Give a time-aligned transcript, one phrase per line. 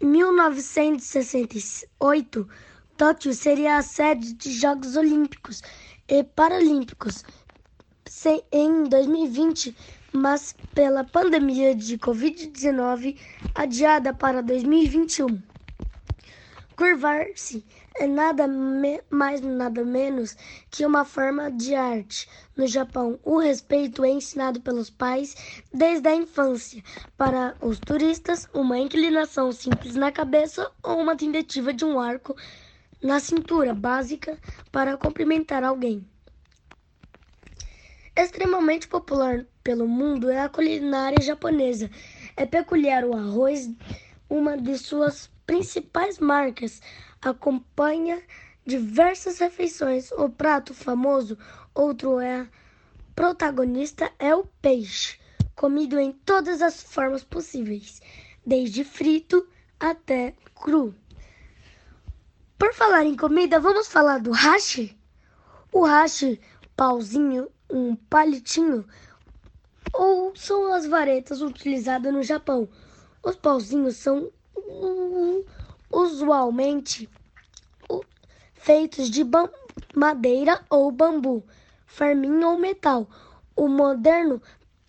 [0.00, 2.48] 1968,
[2.96, 5.62] Tóquio seria a sede de Jogos Olímpicos
[6.06, 7.24] e Paralímpicos.
[8.52, 9.76] Em 2020,
[10.12, 13.16] mas pela pandemia de Covid-19
[13.54, 15.40] adiada para 2021.
[16.76, 18.46] Curvar-se é nada
[19.10, 20.34] mais nada menos
[20.70, 22.26] que uma forma de arte.
[22.56, 25.36] No Japão, o respeito é ensinado pelos pais
[25.70, 26.82] desde a infância.
[27.18, 32.34] Para os turistas, uma inclinação simples na cabeça ou uma tentativa de um arco
[33.02, 34.38] na cintura básica
[34.72, 36.06] para cumprimentar alguém.
[38.16, 41.88] Extremamente popular pelo mundo é a culinária japonesa.
[42.36, 43.70] É peculiar o arroz,
[44.28, 46.82] uma de suas principais marcas,
[47.22, 48.20] acompanha
[48.66, 50.10] diversas refeições.
[50.10, 51.38] O prato famoso,
[51.72, 52.48] outro é
[53.14, 55.20] protagonista, é o peixe,
[55.54, 58.02] comido em todas as formas possíveis,
[58.44, 59.46] desde frito
[59.78, 60.92] até cru.
[62.58, 64.98] Por falar em comida, vamos falar do hashi?
[65.72, 66.40] O hashi,
[66.76, 68.84] pauzinho, um palitinho,
[70.00, 72.66] ou são as varetas utilizadas no Japão.
[73.22, 74.32] Os pauzinhos são
[75.92, 77.06] usualmente
[78.54, 79.22] feitos de
[79.94, 81.44] madeira ou bambu,
[81.84, 83.06] ferminho ou metal.
[83.54, 84.40] O moderno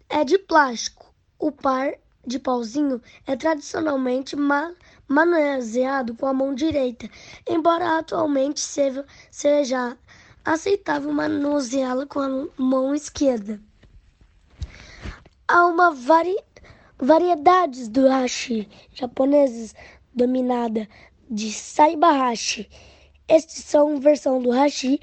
[0.08, 1.14] é de plástico.
[1.38, 1.94] O par
[2.26, 4.74] de pauzinho é tradicionalmente ma
[5.10, 7.10] manuseado com a mão direita,
[7.46, 9.98] embora atualmente seja
[10.46, 13.60] aceitável manuseá-lo com a mão esquerda.
[15.54, 16.38] Há uma vari
[16.98, 19.76] variedades do hashi japoneses
[20.14, 20.88] dominada
[21.30, 22.70] de saibahashi.
[23.28, 24.98] Estes são versão do hashi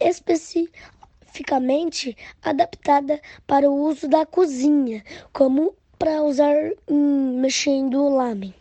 [0.00, 8.52] especificamente adaptada para o uso da cozinha, como para usar hum, mexendo o lamen.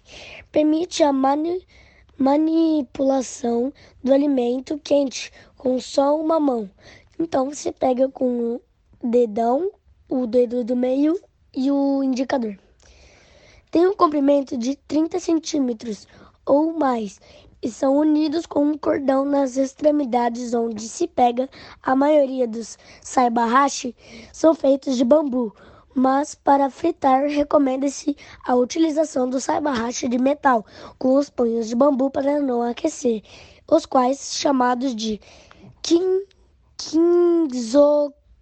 [0.51, 1.65] Permite a mani
[2.19, 6.69] manipulação do alimento quente com só uma mão.
[7.17, 8.61] Então você pega com o
[9.03, 9.71] dedão,
[10.09, 11.19] o dedo do meio
[11.55, 12.57] e o indicador.
[13.71, 16.07] Tem um comprimento de 30 centímetros
[16.45, 17.19] ou mais
[17.61, 21.49] e são unidos com um cordão nas extremidades onde se pega.
[21.81, 23.95] A maioria dos saibahashi
[24.31, 25.51] são feitos de bambu,
[25.95, 28.15] mas para fritar recomenda-se
[28.45, 30.65] a utilização do saibahashi de metal
[30.99, 33.23] com os punhos de bambu para não aquecer,
[33.67, 35.19] os quais chamados de
[35.81, 36.21] kin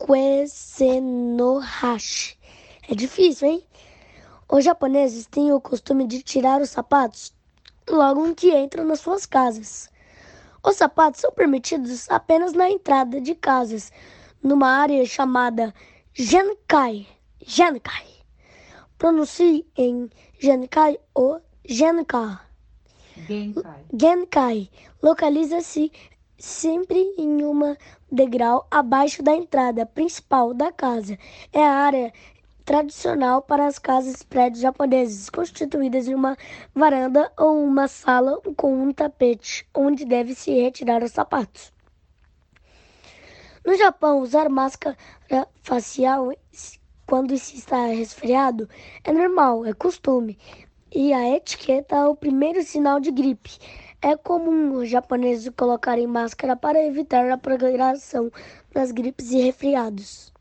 [0.03, 2.37] kinzokwesenohashi.
[2.89, 3.63] É difícil, hein?
[4.49, 7.33] Os japoneses têm o costume de tirar os sapatos
[7.89, 9.89] logo que entram nas suas casas.
[10.63, 13.91] Os sapatos são permitidos apenas na entrada de casas,
[14.41, 15.73] numa área chamada
[16.13, 17.07] Genkai.
[17.45, 18.07] Genkai.
[18.97, 20.09] Pronuncie em
[20.39, 22.37] Genkai ou Genkai.
[23.27, 23.83] Genkai.
[23.93, 24.69] Genkai.
[25.01, 25.91] Localiza-se
[26.37, 27.77] sempre em uma
[28.11, 31.17] degrau abaixo da entrada principal da casa.
[31.51, 32.13] É a área
[32.65, 36.37] tradicional para as casas e prédios japoneses, constituídas em uma
[36.73, 41.71] varanda ou uma sala com um tapete, onde deve se retirar os sapatos.
[43.65, 44.97] No Japão, usar máscara
[45.61, 46.33] facial
[47.05, 48.67] quando se está resfriado
[49.03, 50.37] é normal, é costume.
[50.95, 53.57] E a etiqueta é o primeiro sinal de gripe.
[54.05, 58.29] É comum os japoneses colocarem máscara para evitar a propagação
[58.73, 60.33] das gripes e resfriados.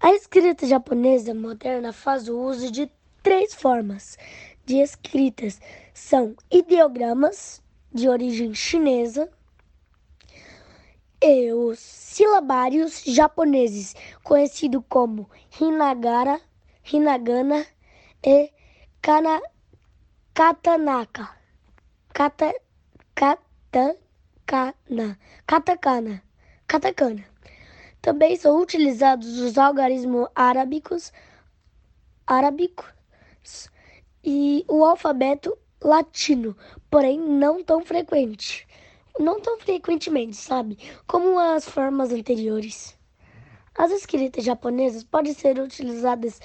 [0.00, 2.90] A escrita japonesa moderna faz o uso de
[3.22, 4.18] três formas
[4.66, 5.60] de escritas.
[5.94, 9.30] São ideogramas, de origem chinesa,
[11.22, 13.94] e os silabários japoneses,
[14.24, 16.40] conhecidos como hinagara,
[16.92, 17.64] hinagana
[18.26, 18.50] e
[19.00, 19.40] kana,
[20.34, 21.43] katanaka.
[22.14, 22.54] Kata,
[23.14, 23.98] katakana,
[25.46, 26.22] katakana,
[26.66, 27.24] katakana.
[28.00, 31.12] Também são utilizados os algarismos arábicos,
[34.24, 36.56] e o alfabeto latino,
[36.90, 38.66] porém não tão frequente
[39.18, 40.78] não tão frequentemente, sabe?
[41.06, 42.98] Como as formas anteriores.
[43.76, 46.40] As escritas japonesas podem ser utilizadas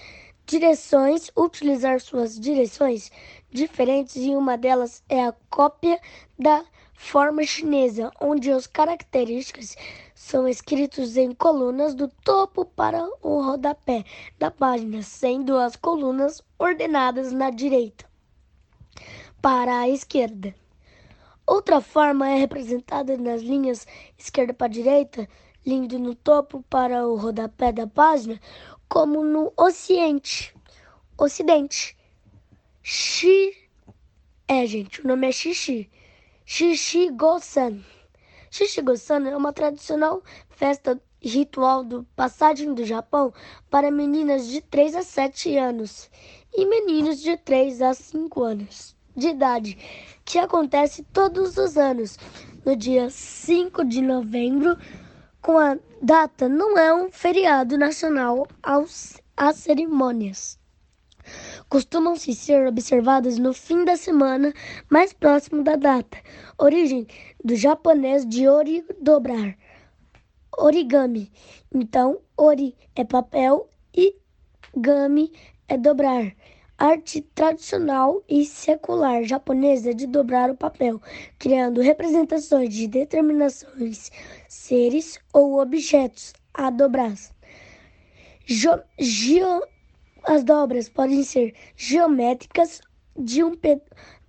[0.49, 3.11] direções, utilizar suas direções
[3.51, 6.01] diferentes e uma delas é a cópia
[6.39, 6.65] da
[6.95, 9.77] forma chinesa, onde as características
[10.15, 14.03] são escritos em colunas do topo para o rodapé
[14.39, 18.05] da página, sendo as colunas ordenadas na direita
[19.39, 20.53] para a esquerda.
[21.45, 23.85] Outra forma é representada nas linhas
[24.17, 25.29] esquerda para direita,
[25.65, 28.39] lindo no topo para o rodapé da página,
[28.89, 30.53] como no ocidente.
[31.15, 31.95] Ocidente.
[32.81, 33.55] Shi.
[34.47, 35.89] É, gente, o nome é Xixi.
[36.43, 37.79] Xixi-go-san.
[38.49, 43.31] Xixi-go-san é uma tradicional festa ritual do passagem do Japão
[43.69, 46.09] para meninas de 3 a 7 anos
[46.51, 49.77] e meninos de 3 a 5 anos de idade,
[50.25, 52.17] que acontece todos os anos,
[52.65, 54.77] no dia 5 de novembro,
[55.41, 60.59] com a data não é um feriado nacional aos, às cerimônias.
[61.67, 64.53] Costumam-se ser observadas no fim da semana
[64.89, 66.17] mais próximo da data.
[66.57, 67.05] Origem
[67.43, 69.55] do japonês de ori dobrar.
[70.57, 71.31] Origami.
[71.73, 74.15] Então, ori é papel e
[74.75, 75.31] gami
[75.67, 76.33] é dobrar
[76.79, 81.01] arte tradicional e secular japonesa de dobrar o papel,
[81.37, 84.09] criando representações de determinações,
[84.47, 87.13] seres ou objetos a dobrar.
[90.23, 92.81] As dobras podem ser geométricas
[93.17, 93.81] de um, pe...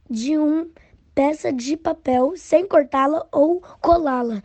[0.09, 0.69] de um
[1.15, 4.43] peça de papel sem cortá-la ou colá-la.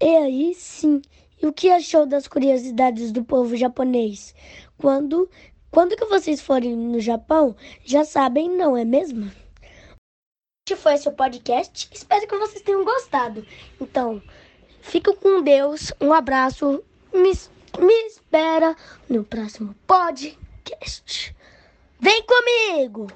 [0.00, 1.00] E aí sim,
[1.42, 4.34] e o que achou das curiosidades do povo japonês?
[4.78, 5.28] Quando
[5.72, 9.32] quando que vocês forem no Japão, já sabem, não é mesmo?
[10.68, 11.88] Este foi esse podcast.
[11.90, 13.44] Espero que vocês tenham gostado.
[13.80, 14.22] Então,
[14.82, 15.90] fico com Deus.
[15.98, 16.84] Um abraço.
[17.10, 17.32] Me,
[17.80, 18.76] me espera
[19.08, 21.34] no próximo podcast.
[21.98, 23.06] Vem comigo!